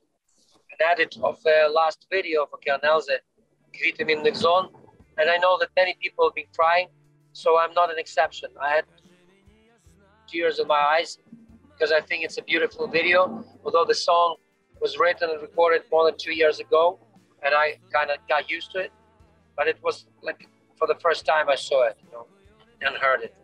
[0.73, 3.17] an edit of the last video of Okean Elzy,
[3.83, 4.69] Vitamin Zone.
[5.19, 6.89] And I know that many people have been crying,
[7.33, 8.51] so I'm not an exception.
[8.61, 8.85] I had
[10.27, 11.19] tears in my eyes
[11.73, 13.45] because I think it's a beautiful video.
[13.65, 14.37] Although the song
[14.83, 16.99] was written and recorded more than two years ago,
[17.45, 18.93] and I kind of got used to it,
[19.57, 22.27] but it was like for the first time I saw it, you know,
[22.83, 23.35] and heard it.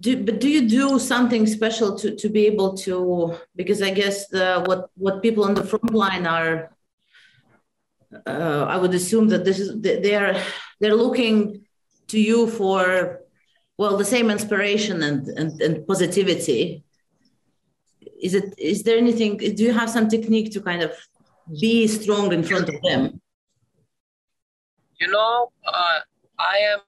[0.00, 4.28] Do, but do you do something special to, to be able to because I guess
[4.28, 6.74] the, what what people on the front line are
[8.26, 10.42] uh, I would assume that this is they're
[10.80, 11.66] they're looking
[12.08, 13.20] to you for
[13.76, 16.83] well the same inspiration and, and, and positivity
[18.26, 20.92] is it is there anything do you have some technique to kind of
[21.60, 23.02] be strong in front of them
[25.00, 26.00] you know, uh,
[26.38, 26.78] I am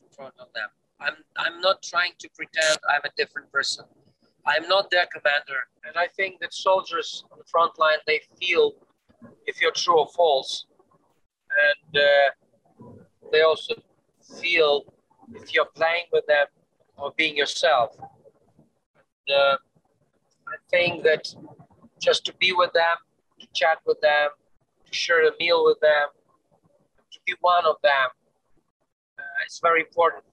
[0.00, 0.68] in front of them.
[1.00, 3.84] I'm, I'm not trying to pretend I'm a different person.
[4.46, 5.60] I'm not their commander.
[5.86, 8.72] And I think that soldiers on the front line, they feel
[9.46, 10.66] if you're true or false.
[11.68, 12.90] And uh,
[13.30, 13.74] they also
[14.40, 14.92] feel
[15.34, 16.46] if you're playing with them
[16.96, 17.96] or being yourself.
[19.32, 19.56] Uh,
[20.70, 21.34] think that
[22.00, 22.96] just to be with them,
[23.40, 24.30] to chat with them,
[24.86, 26.08] to share a meal with them,
[27.12, 28.08] to be one of them.
[29.18, 30.24] Uh, it's very important.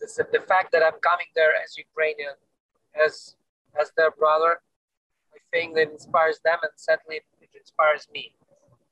[0.00, 2.34] The, the fact that I'm coming there as Ukrainian,
[2.94, 3.36] as
[3.80, 4.60] as their brother,
[5.34, 8.34] I think that inspires them, and certainly it inspires me.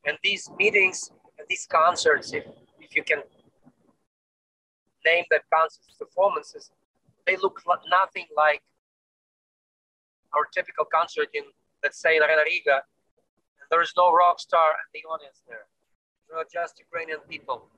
[0.07, 2.45] And these meetings and these concerts, if
[2.81, 3.23] if you can
[5.05, 6.71] name the concerts performances,
[7.27, 8.63] they look nothing like
[10.35, 11.45] our typical concert in,
[11.83, 12.83] let's say, in Arena Riga,
[13.61, 15.67] and there is no rock star and the audience there.
[16.31, 17.69] We are just Ukrainian people,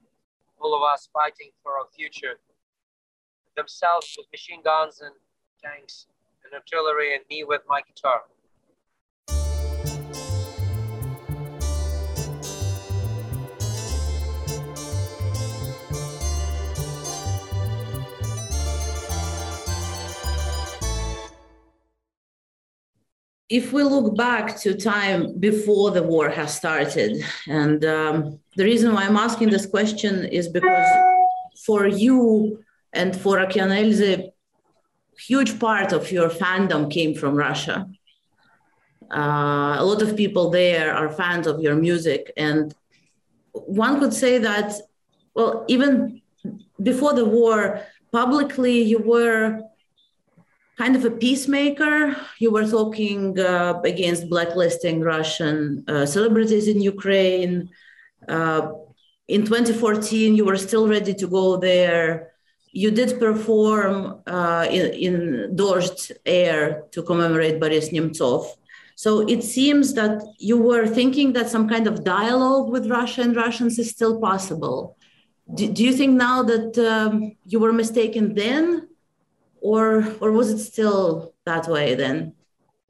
[0.61, 2.39] all of us fighting for our future,
[3.57, 5.15] themselves with machine guns and
[5.63, 6.07] tanks
[6.45, 8.23] and artillery, and me with my guitar.
[23.49, 28.95] If we look back to time before the war has started, and um, the reason
[28.95, 30.89] why I'm asking this question is because
[31.67, 34.31] for you and for Okean Elzy,
[35.19, 37.89] huge part of your fandom came from Russia.
[39.15, 42.75] Uh, a lot of people there are fans of your music, and
[43.53, 44.73] one could say that,
[45.35, 46.23] well, even
[46.83, 49.61] before the war, publicly you were
[50.77, 52.17] kind of a peacemaker.
[52.39, 57.71] You were talking uh, against blacklisting Russian uh, celebrities in Ukraine.
[58.29, 58.73] Uh,
[59.29, 62.33] in 2014, you were still ready to go there.
[62.73, 65.57] You did perform uh, in, in
[66.27, 68.47] Air to commemorate Boris Nemtsov.
[68.97, 73.35] So it seems that you were thinking that some kind of dialogue with Russia and
[73.35, 74.97] Russians is still possible.
[75.53, 78.89] Do, do you think now that um, you were mistaken then,
[79.65, 82.35] or or was it still that way then?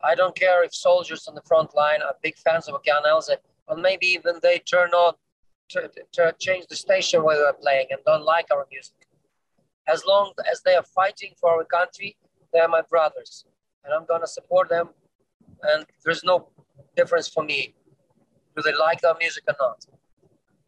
[0.02, 3.36] I don't care if soldiers on the front line are big fans of Okean Elzy,
[3.68, 5.14] or maybe even they turn on
[5.70, 9.00] to, to change the station where they're playing and don't like our music.
[9.86, 12.16] As long as they are fighting for our country,
[12.52, 13.44] they are my brothers,
[13.84, 14.88] and I'm gonna support them.
[15.62, 16.48] And there's no
[16.96, 17.74] difference for me.
[18.56, 19.86] Do they like our music or not?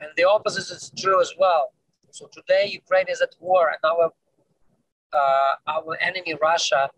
[0.00, 1.72] And the opposite is true as well.
[2.10, 4.12] So today Ukraine is at war, and our
[5.66, 6.90] our enemy Russia,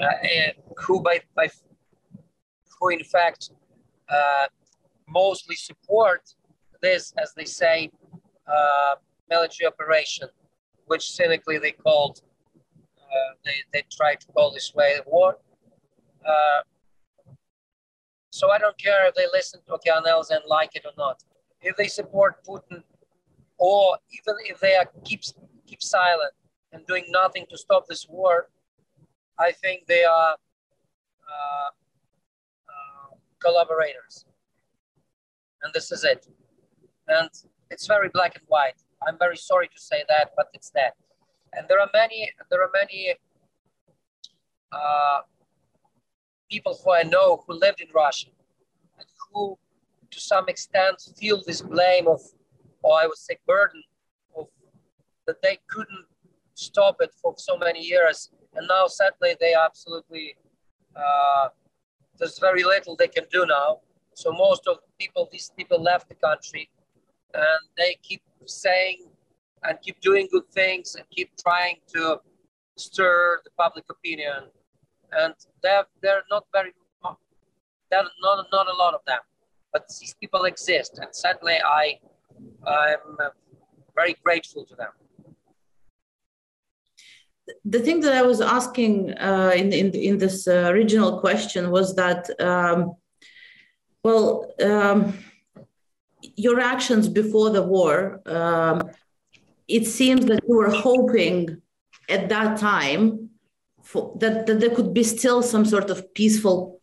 [0.00, 0.06] uh,
[0.76, 1.48] who by, by
[2.78, 3.50] who in fact
[4.08, 4.46] uh,
[5.08, 6.22] mostly support
[6.82, 7.90] this, as they say,
[8.46, 8.94] uh,
[9.30, 10.28] military operation,
[10.86, 12.20] which cynically they called,
[12.98, 15.38] uh, they, they tried to call this way war.
[16.26, 16.60] Uh,
[18.30, 21.22] so I don't care if they listen to Okean Elzy and like it or not.
[21.62, 22.82] If they support Putin
[23.58, 25.22] or even if they are keep
[25.66, 26.32] keep silent
[26.74, 28.48] and doing nothing to stop this war,
[29.38, 30.34] I think they are
[31.32, 31.70] uh,
[32.68, 34.26] uh, collaborators,
[35.62, 36.26] and this is it.
[37.08, 37.30] And
[37.70, 38.80] it's very black and white.
[39.06, 40.94] I'm very sorry to say that, but it's that.
[41.52, 43.14] And there are many, there are many
[44.72, 45.20] uh,
[46.50, 48.30] people who I know who lived in Russia
[48.98, 49.58] and who,
[50.10, 52.20] to some extent, feel this blame of
[52.82, 53.82] or I would say burden
[54.36, 54.46] of
[55.26, 56.06] that they couldn't
[56.54, 58.30] stop it for so many years.
[58.54, 60.36] And now sadly they absolutely
[60.96, 61.48] uh,
[62.18, 63.80] there's very little they can do now.
[64.14, 66.70] So most of people, these people left the country
[67.32, 69.06] and they keep saying
[69.64, 72.20] and keep doing good things and keep trying to
[72.76, 74.44] stir the public opinion.
[75.12, 76.72] And they're, they're not very,
[77.90, 79.20] there are not, not a lot of them,
[79.72, 80.98] but these people exist.
[80.98, 81.98] And sadly, I
[82.66, 83.16] I'm
[83.94, 84.90] very grateful to them.
[87.64, 91.94] The thing that I was asking uh, in, in, in this uh, original question was
[91.96, 92.94] that, um,
[94.02, 95.18] well, um,
[96.36, 98.90] your actions before the war, um,
[99.68, 101.60] it seems that you were hoping
[102.08, 103.30] at that time
[103.82, 106.80] for, that, that there could be still some sort of peaceful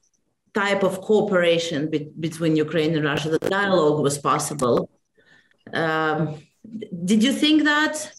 [0.54, 4.90] type of cooperation be, between Ukraine and Russia, that dialogue was possible.
[5.74, 6.36] Um,
[7.06, 8.12] did you think that?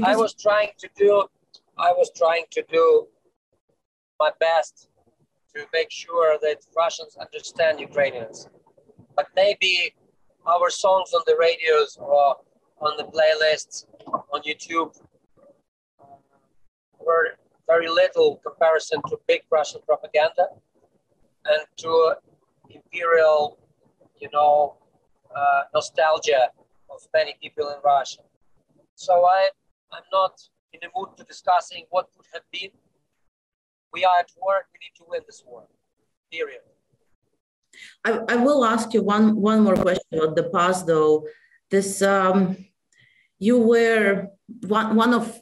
[0.00, 1.24] Because I was trying to do,
[1.78, 3.06] I was trying to do
[4.20, 4.88] my best
[5.54, 8.48] to make sure that Russians understand Ukrainians.
[9.16, 9.94] But maybe
[10.46, 12.36] our songs on the radios or
[12.80, 13.86] on the playlists
[14.32, 14.96] on YouTube
[17.00, 20.46] were very little comparison to big Russian propaganda
[21.44, 22.14] and to
[22.70, 23.58] imperial,
[24.20, 24.76] you know,
[25.34, 26.50] uh, nostalgia
[26.90, 28.22] of many people in Russia.
[28.94, 29.50] So I,
[29.92, 30.34] I'm not
[30.72, 32.70] in the mood to discussing what would have been.
[33.92, 34.66] We are at war.
[34.72, 35.66] We need to win this war.
[36.30, 36.60] Period.
[38.04, 41.26] I, I will ask you one one more question about the past, though.
[41.70, 42.56] This um,
[43.38, 44.28] you were
[44.66, 45.40] one one of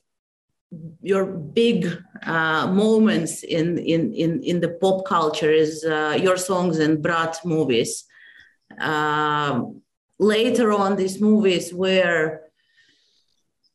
[1.01, 6.79] your big uh, moments in, in in in the pop culture is uh, your songs
[6.79, 8.05] in Brat movies.
[8.81, 9.83] Um,
[10.19, 12.43] later on, these movies were,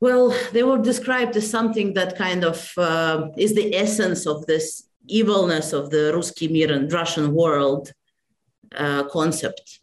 [0.02, 4.90] well, they were described as something that kind of uh, is the essence of this
[5.08, 7.94] evilness of the Ruski Mir and Russian world
[8.76, 9.80] uh, concept.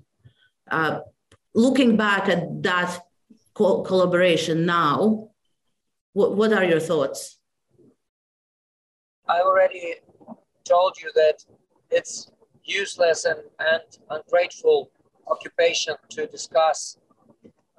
[0.71, 1.01] Uh,
[1.55, 3.01] looking back at that
[3.55, 5.29] co- collaboration now,
[6.15, 7.39] what, what are your thoughts?
[9.29, 9.95] I already
[10.65, 11.45] told you that
[11.91, 12.31] it's
[12.65, 14.91] useless and, and ungrateful
[15.29, 16.99] occupation to discuss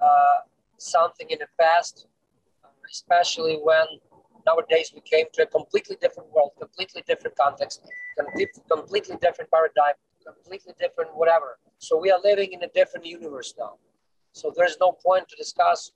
[0.00, 0.40] uh,
[0.78, 2.06] something in the past,
[2.90, 3.86] especially when
[4.46, 7.86] nowadays we came to a completely different world, completely different context,
[8.68, 9.94] completely different paradigm,
[10.26, 11.58] completely different whatever.
[11.78, 13.74] So we are living in a different universe now.
[14.32, 15.92] So there's no point to discuss,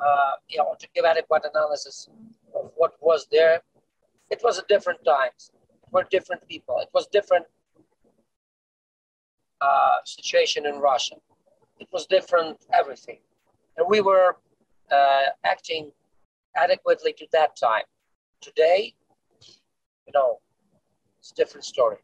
[0.00, 2.08] uh, you know, to give adequate analysis
[2.54, 3.60] of what was there.
[4.30, 5.52] It was a different times.
[5.92, 6.78] Were different people.
[6.80, 7.46] It was different
[9.60, 11.16] uh, situation in Russia.
[11.78, 13.18] It was different, everything.
[13.76, 14.36] And we were
[14.90, 15.92] uh, acting
[16.56, 17.84] adequately to that time.
[18.40, 18.94] Today,
[20.06, 20.38] you know,
[21.18, 21.96] it's a different story.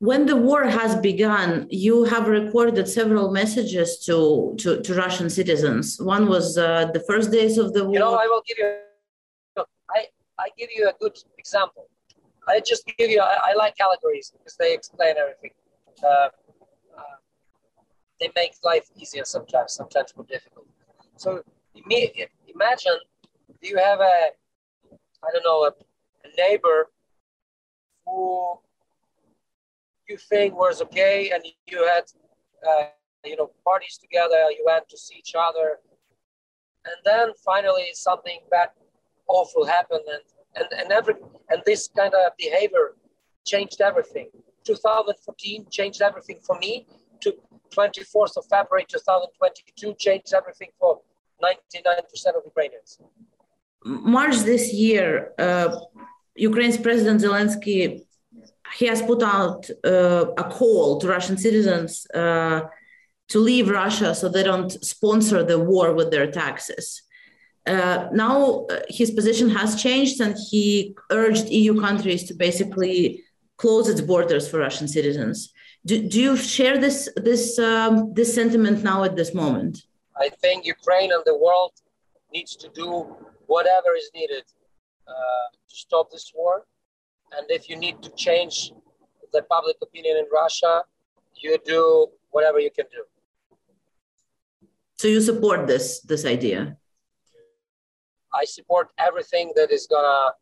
[0.00, 5.98] When the war has begun, you have recorded several messages to, to, to Russian citizens.
[6.00, 7.94] One was uh, the first days of the war.
[7.94, 10.06] You know, I will give you, I,
[10.38, 11.88] I give you a good example.
[12.46, 15.52] I just give you, I, I like allegories because they explain everything.
[16.02, 16.28] Uh,
[16.98, 17.16] uh,
[18.20, 20.66] they make life easier sometimes, sometimes more difficult.
[21.16, 21.42] So
[21.74, 22.98] imagine
[23.60, 24.30] you have a,
[25.22, 25.72] I don't know, a,
[26.24, 26.90] a neighbor
[28.06, 28.58] who
[30.08, 32.04] you think was okay and you had,
[32.68, 32.84] uh,
[33.24, 35.78] you know, parties together, you went to see each other.
[36.84, 38.68] And then finally something bad,
[39.26, 40.22] awful happened and,
[40.56, 41.14] and, and every,
[41.48, 42.94] and this kind of behavior
[43.46, 44.28] changed everything.
[44.64, 46.86] 2014 changed everything for me.
[47.22, 47.34] To
[47.74, 51.00] 24th of February 2022 changed everything for
[51.44, 52.90] 99% of Ukrainians.
[54.16, 55.68] March this year, uh,
[56.50, 57.80] Ukraine's President Zelensky
[58.76, 62.62] he has put out uh, a call to Russian citizens uh,
[63.28, 67.02] to leave Russia so they don't sponsor the war with their taxes.
[67.66, 73.22] Uh, now uh, his position has changed, and he urged EU countries to basically
[73.56, 75.52] close its borders for Russian citizens.
[75.86, 79.82] Do, do you share this this um, this sentiment now at this moment?
[80.16, 81.72] I think Ukraine and the world
[82.32, 84.44] needs to do whatever is needed
[85.08, 86.66] uh, to stop this war.
[87.36, 88.72] And if you need to change
[89.32, 90.82] the public opinion in Russia,
[91.42, 93.02] you do whatever you can do.
[94.96, 96.76] So you support this this idea?
[98.32, 100.32] I support everything that is gonna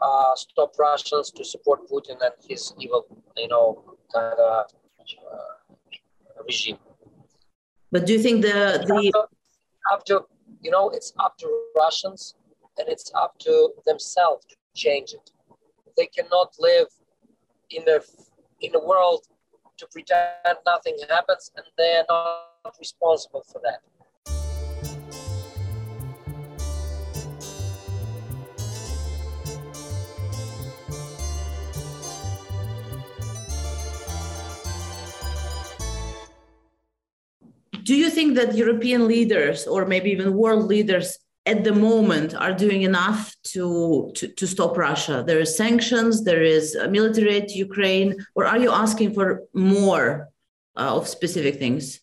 [0.00, 3.06] uh, stop Russians to support Putin and his evil,
[3.36, 4.66] you know, kind of
[5.32, 6.78] uh, regime.
[7.92, 9.28] But do you think the the
[9.92, 10.24] up to,
[10.62, 12.34] you know it's up to Russians
[12.78, 15.30] and it's up to themselves to change it.
[15.96, 16.88] They cannot live
[17.70, 18.00] in a
[18.62, 19.26] in a world
[19.76, 22.06] to pretend nothing happens and they are
[22.64, 23.80] not responsible for that.
[37.84, 42.52] Do you think that European leaders or maybe even world leaders at the moment are
[42.52, 45.24] doing enough to, to, to stop Russia?
[45.26, 50.28] There is sanctions, there is military aid to Ukraine, or are you asking for more
[50.76, 52.00] uh, of specific things?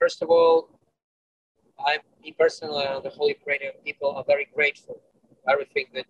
[0.00, 0.68] First of all,
[1.78, 6.06] I, me personally, and the whole Ukrainian people are very grateful for everything that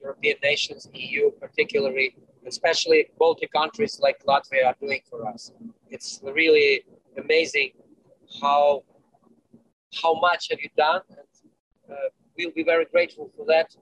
[0.00, 2.16] European nations, EU particularly,
[2.46, 5.52] especially Baltic countries like Latvia are doing for us.
[5.90, 6.84] It's really
[7.16, 7.72] amazing
[8.40, 8.84] how
[10.02, 11.28] how much have you done, and
[11.90, 13.74] uh, we'll be very grateful for that,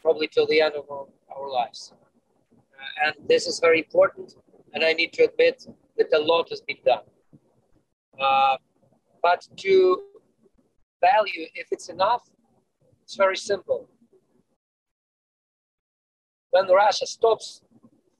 [0.00, 1.06] probably till the end of our,
[1.36, 1.92] our lives.
[1.92, 4.34] Uh, and this is very important,
[4.72, 5.66] and I need to admit
[5.98, 7.04] that a lot has been done.
[8.18, 8.56] Uh,
[9.22, 10.02] but to
[11.00, 12.22] value if it's enough,
[13.02, 13.88] it's very simple
[16.52, 17.62] when Russia stops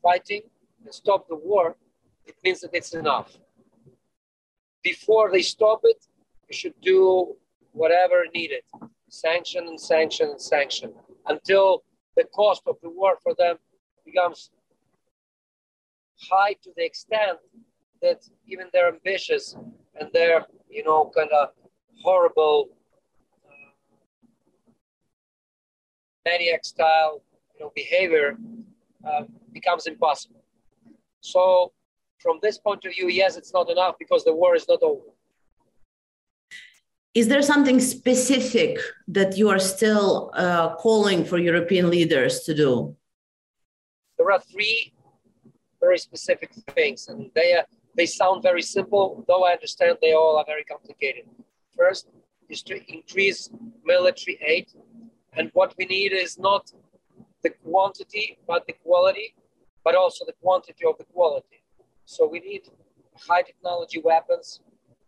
[0.02, 0.42] fighting
[0.84, 1.76] and stop the war,
[2.26, 3.36] it means that it's enough.
[4.82, 6.04] Before they stop it,
[6.48, 7.36] you should do
[7.72, 8.62] whatever needed,
[9.08, 10.92] sanction and sanction and sanction,
[11.26, 11.84] until
[12.16, 13.56] the cost of the war for them
[14.04, 14.50] becomes
[16.30, 17.38] high to the extent
[18.00, 19.56] that even their ambitious
[19.98, 21.50] and their, you know, kind of
[22.02, 22.68] horrible
[23.46, 23.72] uh,
[26.24, 27.22] maniac style
[27.54, 28.36] you know, behavior
[29.06, 30.42] uh, becomes impossible.
[31.20, 31.72] So,
[32.22, 35.10] from this point of view, yes, it's not enough because the war is not over.
[37.14, 42.96] Is there something specific that you are still uh, calling for European leaders to do?
[44.16, 44.94] There are three
[45.80, 47.66] very specific things, and they are,
[47.96, 51.24] they sound very simple, though I understand they all are very complicated.
[51.76, 52.08] First
[52.48, 53.50] is to increase
[53.84, 54.68] military aid,
[55.36, 56.72] and what we need is not
[57.42, 59.34] the quantity, but the quality,
[59.84, 61.61] but also the quantity of the quality.
[62.04, 62.62] So we need
[63.28, 64.60] high technology weapons,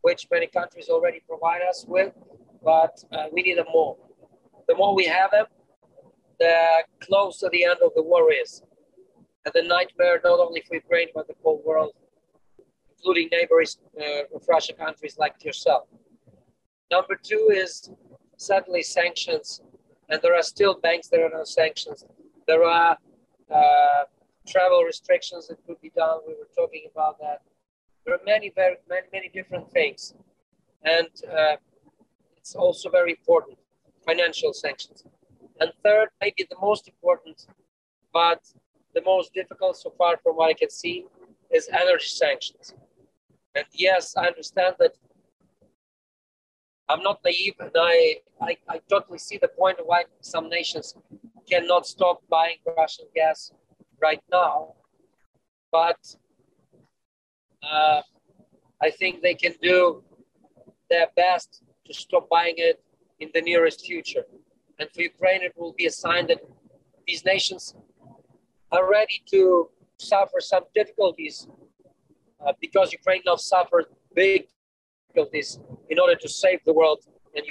[0.03, 2.13] which many countries already provide us with,
[2.63, 3.97] but uh, we need them more.
[4.69, 5.47] The more we have them,
[6.39, 6.57] the
[7.01, 8.63] closer the end of the war is.
[9.45, 11.93] And the nightmare, not only for Ukraine, but the whole world,
[12.97, 15.85] including neighbors uh, of Russian countries like yourself.
[16.91, 17.91] Number two is
[18.37, 19.61] certainly sanctions.
[20.09, 22.05] And there are still banks that are no sanctions
[22.47, 22.97] there are
[23.51, 24.05] uh,
[24.47, 26.21] travel restrictions that could be done.
[26.27, 27.43] We were talking about that.
[28.05, 30.15] There are many, very, many, many different things.
[30.85, 31.57] And uh,
[32.37, 33.59] it's also very important
[34.07, 35.05] financial sanctions.
[35.61, 37.47] And third, maybe the most important,
[38.13, 38.41] but
[38.95, 41.07] the most difficult so far from what I can see,
[41.51, 42.75] is energy sanctions.
[43.55, 44.93] And yes, I understand that
[46.89, 50.95] I'm not naive, and I, I, I totally see the point of why some nations
[51.49, 53.53] cannot stop buying Russian gas
[54.09, 54.55] right now.
[55.79, 56.01] But
[57.73, 58.01] uh,
[58.87, 59.79] I think they can do
[60.91, 61.49] their best
[61.87, 62.77] to stop buying it
[63.23, 64.25] in the nearest future.
[64.79, 66.41] And for Ukraine, it will be a sign that
[67.09, 67.63] these nations
[68.75, 69.41] are ready to
[70.13, 71.37] suffer some difficulties
[72.45, 73.87] uh, because Ukraine now suffered
[74.23, 74.41] big
[75.07, 75.49] difficulties
[75.93, 77.01] in order to save the world
[77.37, 77.45] and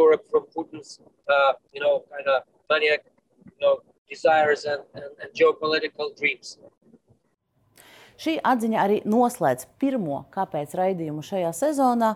[0.00, 0.90] Europe from Putin's,
[1.34, 3.02] uh, you know, kind of maniac,
[3.54, 3.74] you know,
[4.08, 6.56] desires and, and, and geopolitical dreams.
[8.16, 12.14] Šī atziņa arī noslēdz pirmo kāpēc raidījumu šajā sezonā.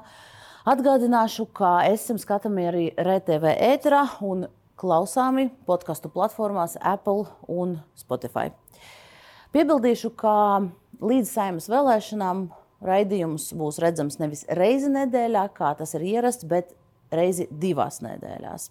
[0.71, 4.47] Atgādināšu, ka esam skatāmi arī RTV ēterā un
[4.81, 8.49] klausāmi podkastu platformās Apple un Spotify.
[9.53, 10.35] Piebildīšu, ka
[11.05, 12.47] līdz saimnes vēlēšanām
[12.87, 16.73] raidījums būs redzams nevis reizi nedēļā, kā tas ir ierasts, bet
[17.13, 18.71] reizi divās nedēļās.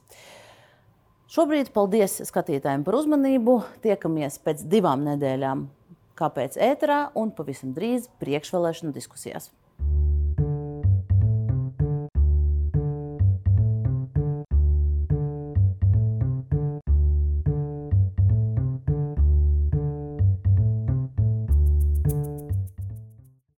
[1.29, 3.59] Šobrīd paldies skatītājiem par uzmanību.
[3.83, 5.67] Tiekamies pēc divām nedēļām,
[6.17, 9.51] kāpēc ēterā un pavisam drīz priekšvēlēšanu diskusijās.